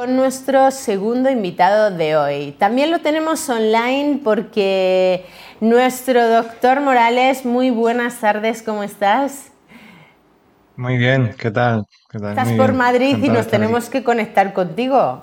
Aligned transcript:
Con 0.00 0.16
nuestro 0.16 0.70
segundo 0.70 1.28
invitado 1.28 1.90
de 1.90 2.16
hoy. 2.16 2.52
También 2.58 2.90
lo 2.90 3.00
tenemos 3.00 3.46
online 3.50 4.18
porque 4.24 5.26
nuestro 5.60 6.26
doctor 6.26 6.80
Morales, 6.80 7.44
muy 7.44 7.68
buenas 7.68 8.18
tardes, 8.18 8.62
¿cómo 8.62 8.82
estás? 8.82 9.52
Muy 10.74 10.96
bien, 10.96 11.34
¿qué 11.38 11.50
tal? 11.50 11.84
¿Qué 12.08 12.18
tal? 12.18 12.30
Estás 12.30 12.46
Muy 12.46 12.56
por 12.56 12.72
bien, 12.72 12.78
Madrid 12.78 13.18
y 13.22 13.28
encantado 13.28 13.32
nos 13.34 13.48
aquí. 13.48 13.50
tenemos 13.50 13.90
que 13.90 14.02
conectar 14.02 14.54
contigo. 14.54 15.20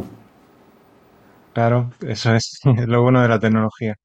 Claro, 1.54 1.92
eso 2.02 2.36
es 2.36 2.60
lo 2.88 3.02
bueno 3.02 3.22
de 3.22 3.30
la 3.30 3.40
tecnología. 3.40 3.96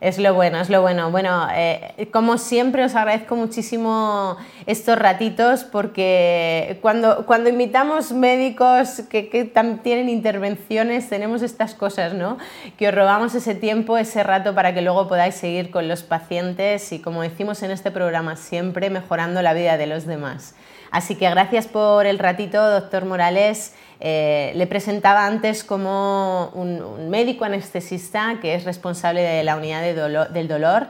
Es 0.00 0.18
lo 0.18 0.34
bueno, 0.34 0.60
es 0.60 0.68
lo 0.68 0.82
bueno. 0.82 1.10
Bueno, 1.10 1.48
eh, 1.54 2.08
como 2.12 2.36
siempre 2.36 2.84
os 2.84 2.94
agradezco 2.94 3.34
muchísimo 3.34 4.36
estos 4.66 4.98
ratitos 4.98 5.64
porque 5.64 6.78
cuando, 6.82 7.24
cuando 7.24 7.48
invitamos 7.48 8.12
médicos 8.12 9.02
que, 9.08 9.30
que 9.30 9.44
tienen 9.82 10.10
intervenciones 10.10 11.08
tenemos 11.08 11.40
estas 11.40 11.74
cosas, 11.74 12.12
¿no? 12.12 12.36
Que 12.76 12.88
os 12.88 12.94
robamos 12.94 13.34
ese 13.34 13.54
tiempo, 13.54 13.96
ese 13.96 14.22
rato 14.22 14.54
para 14.54 14.74
que 14.74 14.82
luego 14.82 15.08
podáis 15.08 15.34
seguir 15.34 15.70
con 15.70 15.88
los 15.88 16.02
pacientes 16.02 16.92
y 16.92 16.98
como 16.98 17.22
decimos 17.22 17.62
en 17.62 17.70
este 17.70 17.90
programa 17.90 18.36
siempre, 18.36 18.90
mejorando 18.90 19.40
la 19.40 19.54
vida 19.54 19.78
de 19.78 19.86
los 19.86 20.06
demás. 20.06 20.54
Así 20.96 21.14
que 21.14 21.28
gracias 21.28 21.66
por 21.66 22.06
el 22.06 22.18
ratito, 22.18 22.70
doctor 22.70 23.04
Morales. 23.04 23.74
Eh, 24.00 24.52
le 24.54 24.66
presentaba 24.66 25.26
antes 25.26 25.62
como 25.62 26.48
un, 26.54 27.10
médico 27.10 27.44
anestesista 27.44 28.38
que 28.40 28.54
es 28.54 28.64
responsable 28.64 29.20
de 29.20 29.44
la 29.44 29.56
unidad 29.58 29.82
de 29.82 29.92
del 30.32 30.48
dolor 30.48 30.86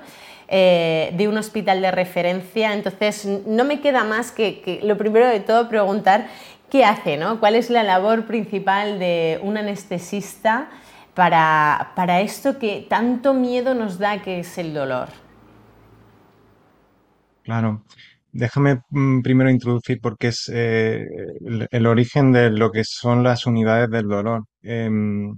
eh, 0.47 1.13
de 1.17 1.27
un 1.27 1.37
hospital 1.37 1.83
de 1.83 1.91
referencia. 1.91 2.73
Entonces, 2.73 3.27
no 3.49 3.65
me 3.65 3.81
queda 3.81 4.05
más 4.05 4.31
que, 4.31 4.61
que 4.61 4.79
lo 4.85 4.97
primero 4.97 5.27
de 5.27 5.41
todo 5.41 5.69
preguntar 5.69 6.29
qué 6.71 6.85
hace, 6.85 7.17
¿no? 7.17 7.41
¿Cuál 7.41 7.57
es 7.57 7.69
la 7.69 7.83
labor 7.83 8.27
principal 8.27 9.01
de 9.01 9.41
un 9.43 9.59
anestesista 9.59 10.69
para, 11.15 11.91
para 11.97 12.21
esto 12.21 12.61
que 12.61 12.87
tanto 12.89 13.35
miedo 13.35 13.75
nos 13.75 13.99
da 13.99 14.23
que 14.23 14.39
es 14.39 14.57
el 14.57 14.73
dolor? 14.73 15.09
Claro. 17.43 17.83
Déjame 18.37 18.81
mm, 18.91 19.23
primero 19.23 19.51
introducir 19.51 19.99
porque 20.01 20.29
es 20.29 20.51
eh, 20.53 21.05
el, 21.71 21.87
origen 21.87 22.33
de 22.33 22.51
lo 22.51 22.71
que 22.71 22.83
son 22.85 23.23
las 23.23 23.47
unidades 23.47 23.89
del 23.91 24.09
dolor. 24.09 24.45
Em, 24.63 25.35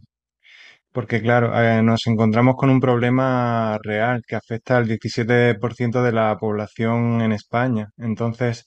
porque 0.92 1.20
claro, 1.22 1.52
eh, 1.60 1.82
nos 1.82 2.06
encontramos 2.06 2.56
con 2.56 2.70
un 2.70 2.80
problema 2.80 3.78
real 3.82 4.22
que 4.26 4.36
afecta 4.36 4.76
al 4.76 4.86
17% 4.86 6.02
de 6.02 6.12
la 6.12 6.36
población 6.38 7.20
en 7.22 7.32
España. 7.32 7.88
Entonces, 7.98 8.64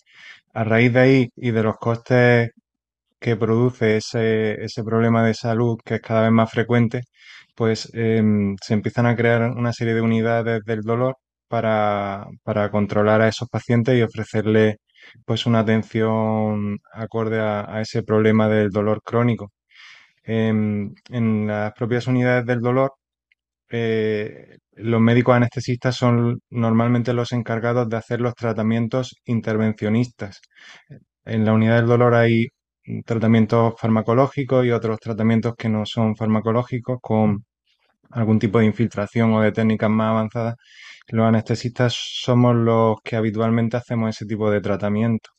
a 0.53 0.63
raíz 0.63 0.93
de 0.93 0.99
ahí 0.99 1.29
y 1.35 1.51
de 1.51 1.63
los 1.63 1.75
costes 1.77 2.51
que 3.19 3.35
produce 3.37 3.97
ese, 3.97 4.63
ese 4.63 4.83
problema 4.83 5.25
de 5.25 5.33
salud 5.35 5.77
que 5.85 5.95
es 5.95 6.01
cada 6.01 6.23
vez 6.23 6.31
más 6.31 6.51
frecuente, 6.51 7.01
pues 7.55 7.89
em, 7.93 8.55
se 8.61 8.73
empiezan 8.75 9.05
a 9.07 9.15
crear 9.15 9.51
una 9.51 9.73
serie 9.73 9.93
de 9.95 10.01
unidades 10.01 10.61
del 10.65 10.81
dolor 10.81 11.17
para, 11.51 12.27
para 12.43 12.71
controlar 12.71 13.21
a 13.21 13.27
esos 13.29 13.49
pacientes 13.49 13.97
y 13.97 14.01
ofrecerles 14.03 14.77
pues 15.25 15.45
una 15.45 15.59
atención 15.61 16.79
acorde 16.93 17.39
a, 17.41 17.81
ese 17.81 18.03
problema 18.03 18.47
del 18.49 18.69
dolor 18.71 19.01
crónico. 19.03 19.51
Em, 20.23 20.93
en 21.09 21.47
las 21.47 21.73
propias 21.73 22.07
unidades 22.07 22.45
del 22.45 22.61
dolor, 22.61 22.93
eh, 23.69 24.57
los 24.73 25.01
médicos 25.01 25.35
anestesistas 25.35 25.95
son 25.97 26.41
normalmente 26.49 27.13
los 27.13 27.31
encargados 27.33 27.89
de 27.89 27.97
hacer 27.97 28.21
los 28.21 28.35
tratamientos 28.35 29.15
intervencionistas. 29.25 30.41
En 31.25 31.45
la 31.45 31.53
unidad 31.53 31.77
del 31.77 31.87
dolor 31.87 32.15
hay 32.15 32.47
tratamientos 33.05 33.75
farmacológicos 33.79 34.65
y 34.65 34.71
otros 34.71 34.99
tratamientos 34.99 35.55
que 35.57 35.69
no 35.69 35.85
son 35.85 36.15
farmacológicos 36.15 36.99
con 37.01 37.45
algún 38.13 38.39
tipo 38.39 38.59
de 38.59 38.65
infiltración 38.65 39.33
o 39.33 39.41
de 39.41 39.51
técnicas 39.51 39.89
más 39.89 40.09
avanzadas. 40.09 40.55
Los 41.07 41.27
anestesistas 41.27 41.93
somos 41.93 42.55
los 42.55 42.97
que 43.03 43.15
habitualmente 43.15 43.77
hacemos 43.77 44.09
ese 44.15 44.25
tipo 44.25 44.49
de 44.51 44.61
tratamiento. 44.61 45.29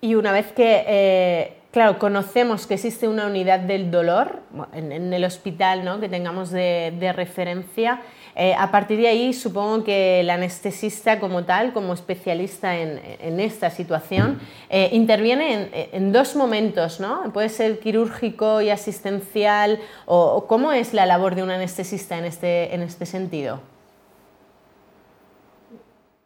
Y 0.00 0.14
una 0.14 0.32
vez 0.32 0.52
que, 0.52 0.84
eh, 0.86 1.52
claro, 1.76 1.98
conocemos 1.98 2.66
que 2.66 2.72
existe 2.72 3.06
una 3.06 3.26
unidad 3.26 3.60
del 3.60 3.90
dolor 3.90 4.40
en, 4.72 4.92
en 4.92 5.12
el 5.12 5.24
hospital 5.24 5.84
¿no? 5.84 6.00
que 6.00 6.08
tengamos 6.08 6.50
de, 6.50 6.94
de 6.98 7.12
referencia, 7.12 8.00
eh, 8.34 8.54
a 8.58 8.70
partir 8.70 8.98
de 8.98 9.08
ahí 9.08 9.34
supongo 9.34 9.84
que 9.84 10.20
el 10.20 10.30
anestesista 10.30 11.20
como 11.20 11.44
tal, 11.44 11.74
como 11.74 11.92
especialista 11.92 12.78
en, 12.78 12.98
en 13.20 13.40
esta 13.40 13.68
situación, 13.68 14.40
eh, 14.70 14.88
interviene 14.92 15.52
en, 15.52 15.70
en, 15.92 16.12
dos 16.12 16.34
momentos, 16.34 16.98
¿no? 16.98 17.30
Puede 17.34 17.50
ser 17.50 17.78
quirúrgico 17.78 18.62
y 18.62 18.70
asistencial, 18.70 19.78
o 20.06 20.46
¿cómo 20.46 20.72
es 20.72 20.94
la 20.94 21.04
labor 21.04 21.34
de 21.34 21.42
un 21.42 21.50
anestesista 21.50 22.16
en 22.16 22.24
este, 22.24 22.74
en 22.74 22.80
este 22.80 23.04
sentido? 23.04 23.60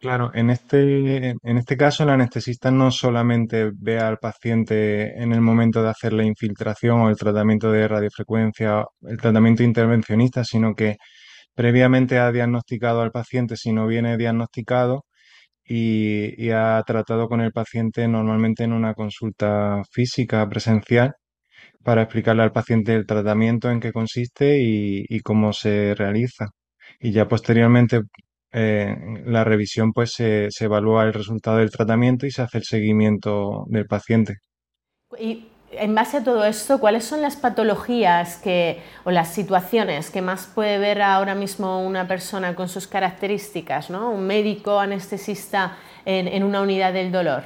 Claro, 0.01 0.31
en 0.33 0.49
este, 0.49 1.29
en 1.29 1.57
este 1.57 1.77
caso 1.77 2.01
el 2.03 2.09
anestesista 2.09 2.71
no 2.71 2.89
solamente 2.89 3.69
ve 3.75 3.99
al 3.99 4.17
paciente 4.17 5.21
en 5.21 5.31
el 5.31 5.41
momento 5.41 5.83
de 5.83 5.89
hacer 5.89 6.11
la 6.13 6.23
infiltración 6.25 7.01
o 7.01 7.09
el 7.09 7.17
tratamiento 7.17 7.71
de 7.71 7.87
radiofrecuencia, 7.87 8.83
el 9.03 9.17
tratamiento 9.17 9.61
intervencionista, 9.61 10.43
sino 10.43 10.73
que 10.73 10.97
previamente 11.53 12.17
ha 12.19 12.31
diagnosticado 12.31 13.01
al 13.01 13.11
paciente 13.11 13.57
si 13.57 13.73
no 13.73 13.85
viene 13.87 14.17
diagnosticado 14.17 15.05
y, 15.65 16.49
ha 16.51 16.83
tratado 16.87 17.27
con 17.29 17.41
el 17.41 17.51
paciente 17.53 18.07
normalmente 18.07 18.63
en 18.63 18.73
una 18.73 18.95
consulta 18.95 19.83
física 19.91 20.47
presencial 20.49 21.13
para 21.83 22.03
explicarle 22.03 22.43
al 22.43 22.53
paciente 22.53 22.95
el 22.95 23.05
tratamiento 23.07 23.71
en 23.71 23.79
qué 23.81 23.93
consiste 23.93 24.57
y 24.61 25.19
cómo 25.21 25.53
se 25.53 25.95
realiza. 25.95 26.47
Y 26.99 27.11
ya 27.11 27.27
posteriormente 27.27 28.01
eh, 28.51 28.95
la 29.25 29.43
revisión 29.43 29.93
pues 29.93 30.13
se, 30.13 30.47
se 30.51 30.65
evalúa 30.65 31.03
el 31.03 31.13
resultado 31.13 31.57
del 31.57 31.71
tratamiento 31.71 32.25
y 32.25 32.31
se 32.31 32.41
hace 32.41 32.59
el 32.59 32.63
seguimiento 32.63 33.65
del 33.67 33.85
paciente. 33.85 34.37
Y 35.19 35.47
en 35.71 35.95
base 35.95 36.17
a 36.17 36.23
todo 36.23 36.43
esto, 36.45 36.79
¿cuáles 36.79 37.05
son 37.05 37.21
las 37.21 37.35
patologías 37.35 38.37
que, 38.37 38.81
o 39.03 39.11
las 39.11 39.33
situaciones 39.33 40.09
que 40.09 40.21
más 40.21 40.47
puede 40.47 40.77
ver 40.77 41.01
ahora 41.01 41.35
mismo 41.35 41.85
una 41.85 42.07
persona 42.07 42.55
con 42.55 42.67
sus 42.67 42.87
características, 42.87 43.89
¿no? 43.89 44.11
un 44.11 44.27
médico 44.27 44.79
anestesista 44.79 45.77
en, 46.05 46.27
en 46.27 46.43
una 46.43 46.61
unidad 46.61 46.93
del 46.93 47.11
dolor? 47.11 47.43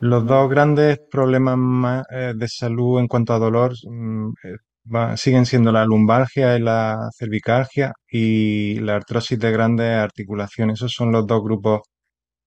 Los 0.00 0.26
dos 0.26 0.50
grandes 0.50 0.98
problemas 1.10 2.04
eh, 2.10 2.32
de 2.34 2.48
salud 2.48 2.98
en 2.98 3.06
cuanto 3.06 3.34
a 3.34 3.38
dolor 3.38 3.72
mm, 3.88 4.30
eh, 4.42 4.56
va- 4.84 5.16
siguen 5.16 5.46
siendo 5.46 5.72
la 5.72 5.84
lumbalgia 5.84 6.56
y 6.56 6.60
la 6.60 7.08
cervicalgia 7.16 7.92
y 8.10 8.78
la 8.80 8.96
artrosis 8.96 9.38
de 9.38 9.52
grandes 9.52 9.96
articulaciones. 9.96 10.78
Esos 10.80 10.92
son 10.92 11.12
los 11.12 11.26
dos 11.26 11.42
grupos 11.42 11.80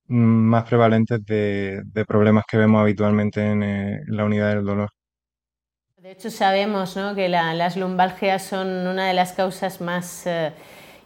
mm, 0.07 0.16
más 0.18 0.66
prevalentes 0.69 1.25
de, 1.25 1.84
problemas 2.07 2.46
que 2.50 2.57
vemos 2.57 2.81
habitualmente 2.81 3.41
en, 3.46 3.63
eh, 3.63 4.00
la 4.07 4.25
unidad 4.25 4.56
del 4.56 4.66
dolor. 4.66 4.90
De 5.97 6.12
hecho, 6.12 6.29
sabemos 6.29 6.97
que 7.16 7.29
la, 7.29 7.53
las 7.56 7.78
lumbalgias 7.78 8.44
son 8.44 8.67
una 8.88 9.07
de 9.07 9.13
las 9.13 9.34
causas 9.34 9.81
más 9.81 10.28
eh, 10.28 10.53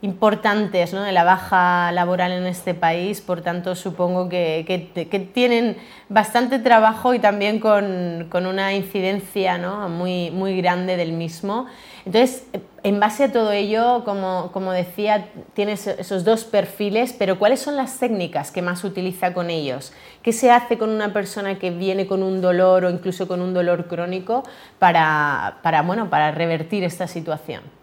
importantes 0.01 0.93
¿no? 0.93 1.03
de 1.03 1.11
la 1.11 1.25
baja 1.25 1.91
laboral 1.91 2.31
en 2.31 2.45
este 2.45 2.73
país, 2.73 3.19
por 3.19 3.41
tanto 3.41 3.75
supongo 3.75 4.29
que, 4.29 4.89
tienen 5.33 5.75
bastante 6.07 6.59
trabajo 6.59 7.13
y 7.13 7.19
también 7.19 7.59
con, 7.59 8.29
una 8.33 8.73
incidencia 8.73 9.57
¿no? 9.57 9.89
muy, 9.89 10.31
muy 10.31 10.55
grande 10.57 10.95
del 10.95 11.11
mismo. 11.11 11.67
Entonces, 12.05 12.45
en 12.83 12.99
base 12.99 13.25
a 13.25 13.31
todo 13.31 13.51
ello, 13.51 14.03
como, 14.05 14.71
decía, 14.71 15.27
tienes 15.53 15.85
esos 15.85 16.23
dos 16.23 16.45
perfiles, 16.45 17.13
pero 17.17 17.37
¿cuáles 17.37 17.59
son 17.59 17.75
las 17.75 17.99
técnicas 17.99 18.51
que 18.51 18.61
más 18.61 18.85
utiliza 18.85 19.33
con 19.33 19.49
ellos? 19.49 19.91
¿Qué 20.23 20.31
se 20.31 20.49
hace 20.49 20.77
con 20.77 20.89
una 20.89 21.11
persona 21.11 21.59
que 21.59 21.71
viene 21.71 22.07
con 22.07 22.23
un 22.23 22.41
dolor 22.41 22.85
o 22.85 22.89
incluso 22.89 23.27
con 23.27 23.41
un 23.41 23.53
dolor 23.53 23.87
crónico 23.87 24.43
para, 24.79 25.59
bueno, 25.85 26.09
para 26.09 26.31
revertir 26.31 26.85
esta 26.85 27.07
situación? 27.07 27.78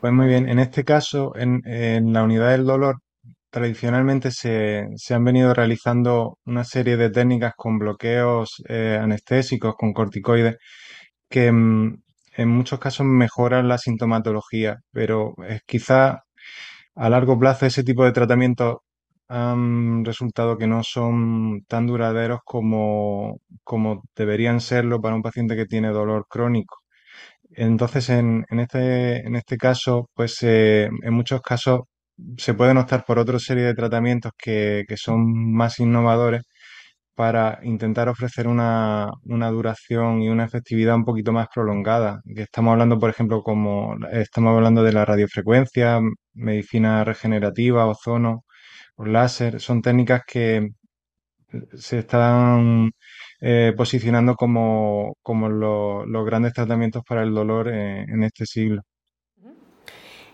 Pues 0.00 0.12
muy 0.12 0.26
bien, 0.26 0.48
en 0.48 0.58
este 0.58 0.84
caso, 0.84 1.32
en, 1.36 1.62
la 2.12 2.22
unidad 2.22 2.50
del 2.50 2.64
dolor, 2.66 2.96
tradicionalmente 3.50 4.30
se, 4.30 4.86
se 4.96 5.14
han 5.14 5.24
venido 5.24 5.54
realizando 5.54 6.38
una 6.44 6.64
serie 6.64 6.96
de 6.96 7.10
técnicas 7.10 7.54
con 7.56 7.78
bloqueos 7.78 8.62
eh, 8.68 8.98
anestésicos, 9.00 9.74
con 9.76 9.92
corticoides, 9.92 10.56
que 11.30 11.52
mm, 11.52 12.02
en 12.38 12.48
muchos 12.48 12.78
casos 12.80 13.06
mejoran 13.06 13.68
la 13.68 13.78
sintomatología, 13.78 14.78
pero 14.92 15.34
es 15.48 15.62
quizá 15.66 16.22
a 16.96 17.10
largo 17.10 17.38
plazo 17.38 17.66
ese 17.66 17.84
tipo 17.84 18.04
de 18.04 18.12
tratamientos 18.12 18.78
han 19.28 20.04
resultado 20.04 20.58
que 20.58 20.66
no 20.68 20.82
son 20.84 21.62
tan 21.68 21.86
duraderos 21.86 22.40
como, 22.44 23.40
como 23.64 24.02
deberían 24.16 24.60
serlo 24.60 25.00
para 25.00 25.16
un 25.16 25.22
paciente 25.22 25.56
que 25.56 25.66
tiene 25.66 25.90
dolor 25.90 26.26
crónico. 26.28 26.78
Entonces, 27.56 28.10
en, 28.10 28.44
en 28.50 28.60
este, 28.60 29.26
en 29.26 29.36
este 29.36 29.56
caso, 29.56 30.10
pues 30.14 30.38
eh, 30.42 30.88
en 31.02 31.14
muchos 31.14 31.40
casos 31.42 31.80
se 32.38 32.54
pueden 32.54 32.78
optar 32.78 33.04
por 33.06 33.18
otra 33.18 33.38
serie 33.38 33.64
de 33.64 33.74
tratamientos 33.74 34.32
que, 34.38 34.84
que 34.88 34.96
son 34.96 35.52
más 35.54 35.78
innovadores 35.80 36.42
para 37.14 37.60
intentar 37.62 38.08
ofrecer 38.10 38.48
una, 38.48 39.08
una 39.24 39.50
duración 39.50 40.22
y 40.22 40.28
una 40.28 40.44
efectividad 40.44 40.96
un 40.96 41.04
poquito 41.04 41.32
más 41.32 41.48
prolongada. 41.54 42.20
Estamos 42.36 42.72
hablando, 42.72 42.98
por 42.98 43.10
ejemplo, 43.10 43.42
como 43.42 43.96
estamos 44.12 44.54
hablando 44.56 44.82
de 44.82 44.92
la 44.92 45.04
radiofrecuencia, 45.06 46.00
medicina 46.34 47.04
regenerativa, 47.04 47.86
ozono 47.86 48.44
o 48.96 49.06
láser, 49.06 49.60
son 49.60 49.82
técnicas 49.82 50.22
que 50.26 50.68
se 51.74 52.00
están 52.00 52.90
eh, 53.40 53.72
posicionando 53.76 54.34
como, 54.34 55.14
como 55.22 55.48
los 55.48 56.26
grandes 56.26 56.52
tratamientos 56.52 57.02
para 57.06 57.22
el 57.22 57.34
dolor 57.34 57.68
en 57.68 58.22
este 58.22 58.46
siglo. 58.46 58.82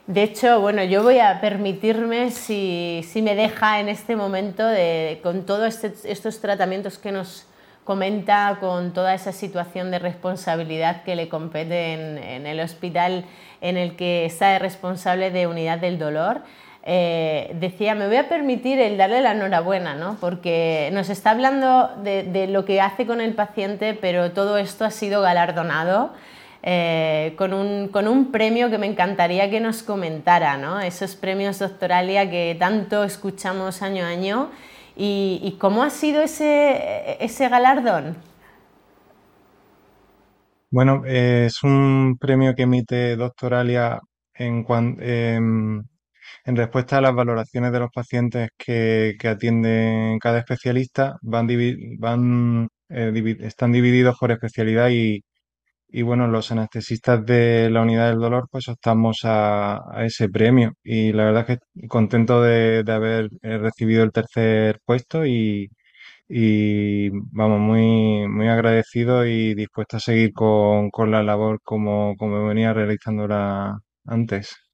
De 0.06 0.24
hecho, 0.24 0.60
bueno, 0.60 0.82
yo 0.82 1.04
voy 1.04 1.20
a 1.20 1.40
permitirme, 1.40 2.32
si, 2.32 3.02
si 3.06 3.22
me 3.22 3.36
deja 3.36 3.78
en 3.78 3.88
este 3.88 4.16
momento, 4.16 4.66
de, 4.66 5.20
con 5.22 5.46
todos 5.46 5.84
este, 5.84 6.10
estos 6.10 6.40
tratamientos 6.40 6.98
que 6.98 7.12
nos 7.12 7.46
comenta, 7.84 8.58
con 8.58 8.92
toda 8.92 9.14
esa 9.14 9.30
situación 9.30 9.92
de 9.92 10.00
responsabilidad 10.00 11.04
que 11.04 11.14
le 11.14 11.28
compete 11.28 11.94
en, 11.94 12.18
en 12.18 12.46
el 12.46 12.58
hospital 12.58 13.26
en 13.60 13.76
el 13.76 13.94
que 13.94 14.24
está 14.24 14.58
responsable 14.58 15.30
de 15.30 15.46
unidad 15.46 15.78
del 15.78 16.00
dolor, 16.00 16.42
eh, 16.84 17.54
decía, 17.60 17.94
me 17.94 18.08
voy 18.08 18.16
a 18.16 18.28
permitir 18.28 18.80
el 18.80 18.96
darle 18.96 19.20
la 19.20 19.32
enhorabuena, 19.32 19.94
¿no? 19.94 20.16
porque 20.20 20.90
nos 20.92 21.10
está 21.10 21.30
hablando 21.30 21.90
de, 22.02 22.48
lo 22.48 22.64
que 22.64 22.80
hace 22.80 23.06
con 23.06 23.20
el 23.20 23.34
paciente, 23.34 23.94
pero 23.94 24.32
todo 24.32 24.58
esto 24.58 24.84
ha 24.84 24.90
sido 24.90 25.22
galardonado 25.22 26.12
eh, 26.64 27.34
con, 27.36 27.52
un, 27.52 28.32
premio 28.32 28.68
que 28.68 28.78
me 28.78 28.86
encantaría 28.86 29.48
que 29.48 29.60
nos 29.60 29.84
comentara, 29.84 30.56
¿no? 30.56 30.80
esos 30.80 31.14
premios 31.14 31.60
Doctoralia 31.60 32.28
que 32.28 32.56
tanto 32.58 33.04
escuchamos 33.04 33.82
año 33.82 34.04
a 34.04 34.08
año. 34.08 34.50
¿Y, 34.94 35.56
cómo 35.58 35.82
ha 35.82 35.90
sido 35.90 36.20
ese, 36.20 37.16
ese 37.18 37.48
galardón? 37.48 38.16
Bueno, 40.70 41.02
es 41.06 41.62
un 41.62 42.18
premio 42.20 42.54
que 42.54 42.64
emite 42.64 43.16
Doctoralia 43.16 44.00
en, 44.34 44.64
cuanto 44.64 45.02
en 45.02 45.88
respuesta 46.44 46.98
a 46.98 47.00
las 47.00 47.14
valoraciones 47.14 47.72
de 47.72 47.80
los 47.80 47.90
pacientes 47.90 48.50
que, 48.58 49.16
atienden 49.24 50.18
cada 50.18 50.38
especialista, 50.38 51.16
van, 51.22 51.48
van 51.98 52.68
eh, 52.88 53.36
están 53.40 53.72
divididos 53.72 54.16
por 54.18 54.32
especialidad 54.32 54.90
y, 54.90 55.22
bueno, 56.02 56.26
los 56.28 56.52
anestesistas 56.52 57.24
de 57.26 57.70
la 57.70 57.82
unidad 57.82 58.08
del 58.10 58.20
dolor 58.20 58.48
pues 58.50 58.68
optamos 58.68 59.20
a, 59.24 59.80
ese 60.04 60.28
premio 60.28 60.72
y 60.82 61.12
la 61.12 61.24
verdad 61.26 61.50
es 61.50 61.58
que 61.58 61.88
contento 61.88 62.42
de, 62.42 62.84
haber 62.88 63.28
eh, 63.42 63.58
recibido 63.58 64.02
el 64.04 64.12
tercer 64.12 64.80
puesto 64.84 65.26
y, 65.26 65.70
vamos, 67.32 67.60
muy, 67.60 68.26
muy 68.28 68.48
agradecido 68.48 69.26
y 69.26 69.54
dispuesto 69.54 69.98
a 69.98 70.00
seguir 70.00 70.32
con, 70.32 70.90
la 71.10 71.22
labor 71.22 71.60
como, 71.62 72.16
como 72.16 72.46
venía 72.46 72.72
realizándola 72.72 73.78
antes. 74.06 74.71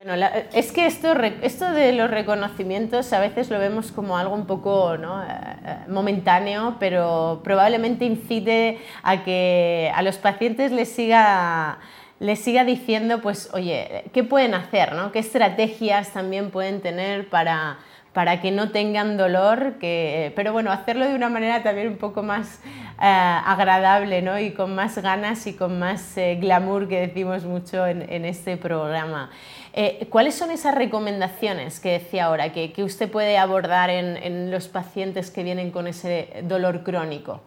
Bueno, 0.00 0.26
es 0.52 0.70
que 0.70 0.86
esto, 0.86 1.12
esto 1.42 1.72
de 1.72 1.92
los 1.92 2.08
reconocimientos 2.08 3.12
a 3.12 3.18
veces 3.18 3.50
lo 3.50 3.58
vemos 3.58 3.90
como 3.90 4.16
algo 4.16 4.32
un 4.32 4.46
poco 4.46 4.94
eh, 4.94 4.98
eh, 5.00 5.76
momentáneo, 5.88 6.76
pero 6.78 7.40
probablemente 7.42 8.04
incite 8.04 8.78
a 9.02 9.24
que 9.24 9.90
a 9.92 10.02
los 10.02 10.16
pacientes 10.18 10.70
les 10.70 10.88
siga, 10.88 11.80
les 12.20 12.38
siga 12.38 12.64
diciendo, 12.64 13.20
pues, 13.20 13.50
oye, 13.52 14.04
¿qué 14.12 14.22
pueden 14.22 14.54
hacer? 14.54 14.92
No? 14.92 15.10
¿Qué 15.10 15.18
estrategias 15.18 16.12
también 16.12 16.52
pueden 16.52 16.80
tener 16.80 17.28
para, 17.28 17.78
para 18.12 18.40
que 18.40 18.52
no 18.52 18.70
tengan 18.70 19.16
dolor? 19.16 19.78
Que, 19.80 20.32
pero 20.36 20.52
bueno, 20.52 20.70
hacerlo 20.70 21.08
de 21.08 21.16
una 21.16 21.28
manera 21.28 21.64
también 21.64 21.88
un 21.88 21.98
poco 21.98 22.22
más 22.22 22.60
agradable 22.98 24.22
¿no? 24.22 24.38
y 24.38 24.52
con 24.52 24.74
más 24.74 24.98
ganas 24.98 25.46
y 25.46 25.54
con 25.54 25.78
más 25.78 26.14
glamour 26.16 26.88
que 26.88 27.00
decimos 27.06 27.44
mucho 27.44 27.86
en, 27.86 28.24
este 28.24 28.56
programa. 28.56 29.30
Eh, 29.72 30.06
¿Cuáles 30.10 30.34
son 30.34 30.50
esas 30.50 30.74
recomendaciones 30.74 31.80
que 31.80 31.92
decía 31.92 32.26
ahora 32.26 32.52
que, 32.52 32.72
usted 32.82 33.10
puede 33.10 33.38
abordar 33.38 33.90
en, 33.90 34.50
los 34.50 34.68
pacientes 34.68 35.30
que 35.30 35.42
vienen 35.44 35.70
con 35.70 35.86
ese 35.86 36.42
dolor 36.44 36.82
crónico? 36.82 37.40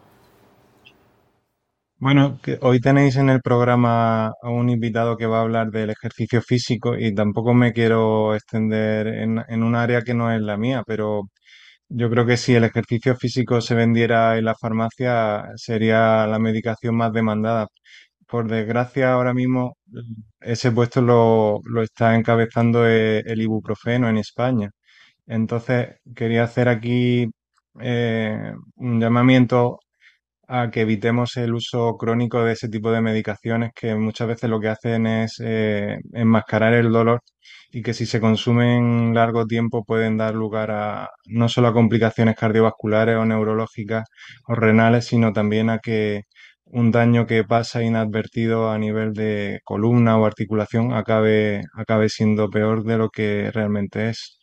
Bueno, 2.02 2.40
hoy 2.62 2.80
tenéis 2.80 3.16
en 3.16 3.30
el 3.30 3.40
programa 3.40 4.26
a 4.26 4.50
un 4.50 4.68
invitado 4.70 5.16
que 5.16 5.26
va 5.26 5.38
a 5.38 5.42
hablar 5.42 5.70
del 5.70 5.90
ejercicio 5.90 6.42
físico 6.42 6.96
y 6.98 7.14
tampoco 7.14 7.54
me 7.54 7.72
quiero 7.72 8.34
extender 8.34 9.06
en, 9.06 9.62
un 9.62 9.76
área 9.76 10.02
que 10.02 10.12
no 10.12 10.32
es 10.32 10.42
la 10.42 10.56
mía, 10.56 10.82
pero 10.84 11.28
yo 11.94 12.10
creo 12.10 12.26
que 12.26 12.36
si 12.36 12.54
el 12.54 12.64
ejercicio 12.64 13.16
físico 13.16 13.60
se 13.60 13.74
vendiera 13.74 14.38
en 14.38 14.44
la 14.46 14.54
farmacia 14.54 15.44
sería 15.56 16.26
la 16.26 16.38
medicación 16.38 16.96
más 16.96 17.12
demandada. 17.12 17.68
Por 18.26 18.48
desgracia, 18.48 19.12
ahora 19.12 19.34
mismo 19.34 19.76
ese 20.40 20.72
puesto 20.72 21.02
lo, 21.02 21.60
está 21.82 22.16
encabezando 22.16 22.86
e, 22.88 23.20
el, 23.20 23.42
ibuprofeno 23.42 24.08
en 24.08 24.18
España. 24.18 24.70
Entonces, 25.26 25.96
quería 26.16 26.44
hacer 26.44 26.68
aquí 26.68 27.28
eh, 27.80 28.52
un 28.76 29.00
llamamiento 29.00 29.80
a 30.48 30.70
que 30.70 30.82
evitemos 30.82 31.36
el 31.36 31.54
uso 31.54 31.96
crónico 31.96 32.44
de 32.44 32.52
ese 32.52 32.68
tipo 32.68 32.90
de 32.92 33.00
medicaciones 33.00 33.72
que 33.74 33.94
muchas 33.94 34.28
veces 34.28 34.50
lo 34.50 34.60
que 34.60 34.68
hacen 34.68 35.06
es 35.06 35.40
eh, 35.42 35.98
enmascarar 36.12 36.74
el 36.74 36.92
dolor 36.92 37.22
y 37.70 37.82
que 37.82 37.94
si 37.94 38.06
se 38.06 38.20
consumen 38.20 39.14
largo 39.14 39.46
tiempo 39.46 39.84
pueden 39.84 40.16
dar 40.18 40.34
lugar 40.34 40.70
a 40.70 41.10
no 41.26 41.48
solo 41.48 41.68
a 41.68 41.72
complicaciones 41.72 42.36
cardiovasculares 42.36 43.16
o 43.16 43.24
neurológicas 43.24 44.04
o 44.46 44.54
renales, 44.54 45.06
sino 45.06 45.32
también 45.32 45.70
a 45.70 45.78
que 45.78 46.22
un 46.66 46.90
daño 46.90 47.26
que 47.26 47.44
pasa 47.44 47.82
inadvertido 47.82 48.70
a 48.70 48.78
nivel 48.78 49.12
de 49.14 49.60
columna 49.64 50.18
o 50.18 50.26
articulación 50.26 50.92
acabe, 50.94 51.62
acabe 51.74 52.08
siendo 52.08 52.50
peor 52.50 52.84
de 52.84 52.98
lo 52.98 53.10
que 53.10 53.50
realmente 53.52 54.08
es. 54.10 54.38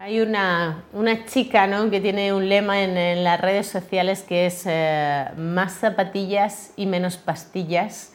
Hay 0.00 0.20
una, 0.20 0.84
chica 1.26 1.66
¿no? 1.66 1.90
que 1.90 2.00
tiene 2.00 2.32
un 2.32 2.48
lema 2.48 2.84
en, 2.84 3.24
las 3.24 3.40
redes 3.40 3.66
sociales 3.66 4.22
que 4.22 4.46
es 4.46 4.62
eh, 4.64 5.24
más 5.36 5.72
zapatillas 5.72 6.72
y 6.76 6.86
menos 6.86 7.16
pastillas 7.16 8.12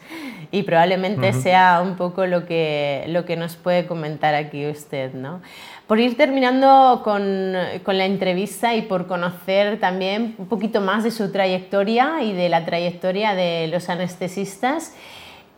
y 0.49 0.63
probablemente 0.63 1.33
sea 1.33 1.81
un 1.83 1.97
poco 1.97 2.25
lo 2.25 2.45
que, 2.45 3.03
lo 3.09 3.25
que 3.25 3.35
nos 3.35 3.57
puede 3.57 3.85
comentar 3.85 4.33
aquí 4.33 4.65
usted. 4.65 5.13
¿no? 5.13 5.41
Por 5.85 5.99
ir 5.99 6.15
terminando 6.15 7.01
con, 7.03 7.51
la 7.51 8.05
entrevista 8.05 8.73
y 8.75 8.83
por 8.83 9.05
conocer 9.05 9.77
también 9.81 10.35
un 10.37 10.47
poquito 10.47 10.79
más 10.79 11.03
de 11.03 11.11
su 11.11 11.33
trayectoria 11.33 12.23
y 12.23 12.31
de 12.31 12.47
la 12.47 12.63
trayectoria 12.63 13.35
de 13.35 13.67
los 13.67 13.89
anestesistas, 13.89 14.93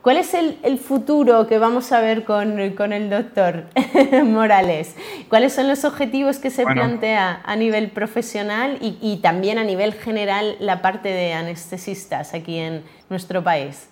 ¿cuál 0.05 0.17
es 0.17 0.35
el, 0.35 0.77
futuro 0.77 1.47
que 1.47 1.57
vamos 1.57 1.91
a 1.91 1.99
ver 1.99 2.25
con, 2.25 2.59
el 2.59 3.09
doctor 3.09 3.63
Morales? 4.23 4.95
¿Cuáles 5.29 5.53
son 5.53 5.67
los 5.67 5.83
objetivos 5.83 6.37
que 6.37 6.51
se 6.51 6.63
plantea 6.63 7.41
a 7.43 7.55
nivel 7.55 7.89
profesional 7.89 8.77
y, 8.81 8.99
y 9.01 9.17
también 9.17 9.57
a 9.57 9.63
nivel 9.63 9.93
general 9.93 10.57
la 10.59 10.83
parte 10.83 11.09
de 11.09 11.33
anestesistas 11.33 12.35
aquí 12.35 12.59
en 12.59 12.83
nuestro 13.09 13.43
país? 13.43 13.89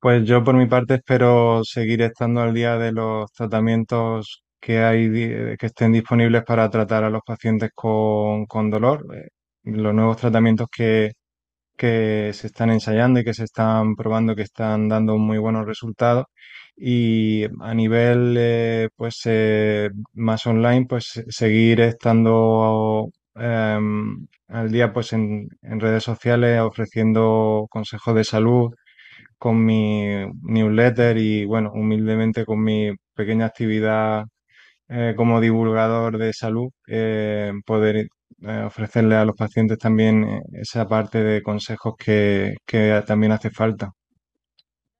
Pues 0.00 0.24
yo 0.24 0.42
por 0.42 0.56
mi 0.56 0.66
parte 0.66 0.94
espero 0.94 1.62
seguir 1.62 2.02
estando 2.02 2.40
al 2.40 2.52
día 2.52 2.76
de 2.76 2.90
los 2.90 3.30
tratamientos 3.30 4.42
que 4.60 4.80
hay 4.80 5.12
que 5.56 5.66
estén 5.66 5.92
disponibles 5.92 6.42
para 6.42 6.68
tratar 6.68 7.04
a 7.04 7.10
los 7.10 7.22
pacientes 7.24 7.70
con, 7.72 8.46
dolor, 8.68 9.06
eh, 9.14 9.28
los 9.62 9.94
nuevos 9.94 10.16
tratamientos 10.16 10.66
que, 10.76 11.12
que 11.78 12.32
se 12.34 12.48
están 12.48 12.70
ensayando 12.70 13.20
y 13.20 13.24
que 13.24 13.34
se 13.34 13.44
están 13.44 13.96
probando 13.96 14.36
que 14.36 14.42
están 14.42 14.88
dando 14.88 15.18
muy 15.18 15.38
buenos 15.38 15.66
resultados. 15.66 16.26
Y 16.76 17.44
a 17.60 17.74
nivel 17.74 18.36
eh, 18.38 18.88
pues 18.96 19.22
eh, 19.26 19.90
más 20.14 20.46
online 20.46 20.86
pues 20.88 21.22
seguir 21.28 21.80
estando 21.80 23.10
em, 23.34 24.26
al 24.48 24.70
día 24.70 24.92
pues 24.92 25.12
en, 25.12 25.48
en 25.62 25.80
redes 25.80 26.04
sociales 26.04 26.60
ofreciendo 26.60 27.66
consejos 27.70 28.14
de 28.14 28.24
salud 28.24 28.70
con 29.38 29.64
mi 29.64 30.26
newsletter 30.42 31.18
y, 31.18 31.44
bueno, 31.44 31.72
humildemente 31.74 32.44
con 32.44 32.62
mi 32.62 32.90
pequeña 33.14 33.46
actividad 33.46 34.24
eh, 34.88 35.14
como 35.16 35.40
divulgador 35.40 36.18
de 36.18 36.32
salud, 36.32 36.70
poder 37.66 38.08
eh, 38.42 38.62
ofrecerle 38.66 39.16
a 39.16 39.24
los 39.24 39.36
pacientes 39.36 39.78
también 39.78 40.42
esa 40.52 40.86
parte 40.86 41.22
de 41.22 41.42
consejos 41.42 41.94
que, 41.98 42.56
que 42.66 43.02
también 43.06 43.32
hace 43.32 43.50
falta. 43.50 43.92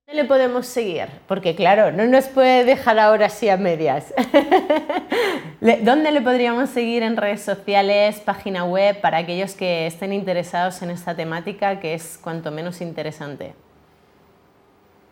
¿Dónde 0.08 0.22
le 0.22 0.28
podemos 0.28 0.66
seguir? 0.66 1.06
Porque 1.26 1.54
claro, 1.54 1.92
no 1.92 2.06
nos 2.06 2.28
puede 2.28 2.64
dejar 2.64 2.98
ahora 2.98 3.26
así 3.26 3.50
a 3.50 3.58
medias. 3.58 4.14
¿Dónde 5.82 6.12
le 6.12 6.22
podríamos 6.22 6.70
seguir 6.70 7.02
en 7.02 7.16
redes 7.16 7.42
sociales, 7.42 8.18
página 8.20 8.64
web, 8.64 9.00
para 9.02 9.18
aquellos 9.18 9.54
que 9.54 9.86
estén 9.86 10.14
interesados 10.14 10.80
en 10.80 10.90
esta 10.90 11.14
temática 11.14 11.78
que 11.78 11.92
es 11.92 12.16
cuanto 12.16 12.50
menos 12.50 12.80
interesante? 12.80 13.54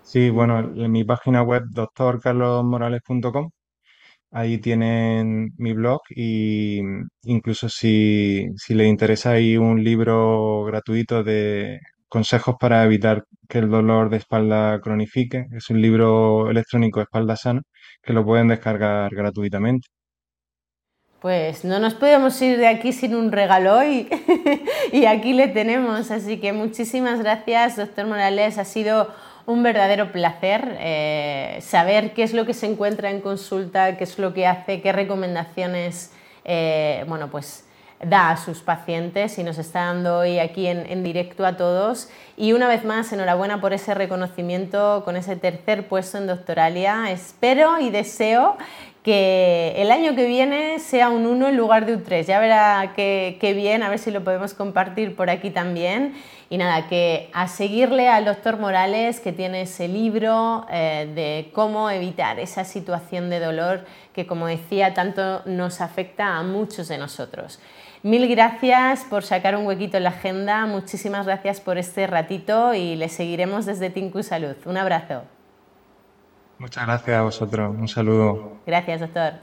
Sí, 0.02 0.30
bueno, 0.30 0.60
en 0.60 0.90
mi 0.90 1.04
página 1.04 1.42
web 1.42 1.64
doctorcarlosmorales.com 1.68 3.50
Ahí 4.32 4.58
tienen 4.58 5.50
mi 5.56 5.72
blog 5.72 6.00
y 6.10 6.80
incluso 7.24 7.68
si, 7.68 8.46
si 8.56 8.74
les 8.74 8.88
interesa 8.88 9.32
hay 9.32 9.56
un 9.56 9.82
libro 9.82 10.64
gratuito 10.64 11.22
de 11.24 11.80
consejos 12.08 12.56
para 12.58 12.84
evitar 12.84 13.24
que 13.48 13.58
el 13.58 13.70
dolor 13.70 14.10
de 14.10 14.18
espalda 14.18 14.80
cronifique. 14.80 15.46
Es 15.52 15.70
un 15.70 15.80
libro 15.80 16.50
electrónico 16.50 17.00
Espalda 17.00 17.36
Sana 17.36 17.62
que 18.02 18.12
lo 18.12 18.24
pueden 18.24 18.48
descargar 18.48 19.14
gratuitamente. 19.14 19.88
Pues 21.20 21.64
no 21.64 21.78
nos 21.80 21.94
podemos 21.94 22.40
ir 22.42 22.58
de 22.58 22.68
aquí 22.68 22.92
sin 22.92 23.14
un 23.14 23.32
regalo 23.32 23.82
y, 23.82 24.08
y 24.92 25.06
aquí 25.06 25.32
le 25.32 25.48
tenemos. 25.48 26.10
Así 26.10 26.38
que 26.38 26.52
muchísimas 26.52 27.20
gracias, 27.20 27.76
doctor 27.76 28.06
Morales. 28.06 28.58
Ha 28.58 28.64
sido 28.64 29.12
un 29.46 29.62
verdadero 29.62 30.12
placer 30.12 30.76
eh, 30.80 31.58
saber 31.62 32.12
qué 32.12 32.24
es 32.24 32.34
lo 32.34 32.44
que 32.46 32.54
se 32.54 32.66
encuentra 32.66 33.10
en 33.10 33.20
consulta, 33.20 33.96
qué 33.96 34.04
es 34.04 34.18
lo 34.18 34.34
que 34.34 34.46
hace, 34.46 34.80
qué 34.82 34.92
recomendaciones 34.92 36.12
eh, 36.44 37.04
bueno, 37.08 37.28
pues, 37.30 37.64
da 38.02 38.30
a 38.30 38.36
sus 38.36 38.60
pacientes 38.60 39.38
y 39.38 39.42
nos 39.42 39.58
está 39.58 39.86
dando 39.86 40.18
hoy 40.18 40.38
aquí 40.38 40.66
en, 40.66 40.86
en, 40.90 41.02
directo 41.02 41.46
a 41.46 41.56
todos. 41.56 42.10
Y 42.36 42.52
una 42.52 42.68
vez 42.68 42.84
más, 42.84 43.12
enhorabuena 43.12 43.60
por 43.60 43.72
ese 43.72 43.94
reconocimiento 43.94 45.02
con 45.04 45.16
ese 45.16 45.36
tercer 45.36 45.88
puesto 45.88 46.18
en 46.18 46.26
Doctoralia. 46.26 47.10
Espero 47.10 47.80
y 47.80 47.90
deseo 47.90 48.58
que 49.06 49.72
el 49.76 49.92
año 49.92 50.16
que 50.16 50.26
viene 50.26 50.80
sea 50.80 51.10
un 51.10 51.26
1 51.26 51.50
en 51.50 51.56
lugar 51.56 51.86
de 51.86 51.94
un 51.94 52.02
3. 52.02 52.26
Ya 52.26 52.40
verá 52.40 52.92
qué, 52.96 53.52
bien, 53.54 53.84
a 53.84 53.88
ver 53.88 54.00
si 54.00 54.10
lo 54.10 54.24
podemos 54.24 54.52
compartir 54.52 55.14
por 55.14 55.30
aquí 55.30 55.50
también. 55.50 56.16
Y 56.50 56.58
nada, 56.58 56.88
que 56.88 57.30
a 57.32 57.46
seguirle 57.46 58.08
al 58.08 58.24
doctor 58.24 58.58
Morales, 58.58 59.20
que 59.20 59.32
tiene 59.32 59.60
ese 59.60 59.86
libro 59.86 60.66
eh, 60.72 61.08
de 61.14 61.52
cómo 61.52 61.88
evitar 61.88 62.40
esa 62.40 62.64
situación 62.64 63.30
de 63.30 63.38
dolor 63.38 63.84
que, 64.12 64.26
como 64.26 64.48
decía, 64.48 64.92
tanto 64.92 65.42
nos 65.44 65.80
afecta 65.80 66.36
a 66.36 66.42
muchos 66.42 66.88
de 66.88 66.98
nosotros. 66.98 67.60
Mil 68.02 68.26
gracias 68.26 69.04
por 69.04 69.22
sacar 69.22 69.54
un 69.54 69.68
huequito 69.68 69.98
en 69.98 70.02
la 70.02 70.10
agenda, 70.10 70.66
muchísimas 70.66 71.26
gracias 71.26 71.60
por 71.60 71.78
este 71.78 72.08
ratito 72.08 72.74
y 72.74 72.96
le 72.96 73.08
seguiremos 73.08 73.66
desde 73.66 73.88
Tinku 73.88 74.24
Salud. 74.24 74.56
Un 74.64 74.78
abrazo. 74.78 75.35
Muchas 76.58 76.86
gracias 76.86 77.16
a 77.16 77.22
vosotros. 77.22 77.74
Un 77.76 77.88
saludo. 77.88 78.60
Gracias, 78.66 79.00
doctor. 79.00 79.34